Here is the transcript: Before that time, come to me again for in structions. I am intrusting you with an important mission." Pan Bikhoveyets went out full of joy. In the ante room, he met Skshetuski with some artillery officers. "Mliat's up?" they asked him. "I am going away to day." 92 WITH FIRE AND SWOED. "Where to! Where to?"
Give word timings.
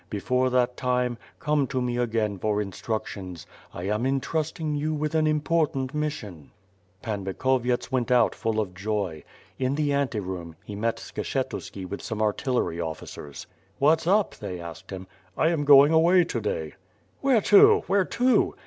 Before 0.09 0.49
that 0.49 0.77
time, 0.77 1.19
come 1.39 1.67
to 1.67 1.79
me 1.79 1.97
again 1.97 2.39
for 2.39 2.59
in 2.59 2.71
structions. 2.71 3.45
I 3.71 3.83
am 3.83 4.03
intrusting 4.07 4.73
you 4.73 4.95
with 4.95 5.13
an 5.13 5.27
important 5.27 5.93
mission." 5.93 6.49
Pan 7.03 7.23
Bikhoveyets 7.23 7.91
went 7.91 8.09
out 8.09 8.33
full 8.33 8.59
of 8.59 8.73
joy. 8.73 9.23
In 9.59 9.75
the 9.75 9.93
ante 9.93 10.19
room, 10.19 10.55
he 10.63 10.75
met 10.75 10.97
Skshetuski 10.97 11.87
with 11.87 12.01
some 12.01 12.19
artillery 12.19 12.81
officers. 12.81 13.45
"Mliat's 13.79 14.07
up?" 14.07 14.33
they 14.33 14.59
asked 14.59 14.89
him. 14.89 15.05
"I 15.37 15.49
am 15.49 15.65
going 15.65 15.93
away 15.93 16.23
to 16.23 16.41
day." 16.41 16.49
92 16.51 16.63
WITH 16.63 16.63
FIRE 16.63 16.65
AND 16.65 16.75
SWOED. 16.75 17.27
"Where 17.27 17.35
to! 17.41 17.85
Where 17.85 18.05
to?" 18.05 18.55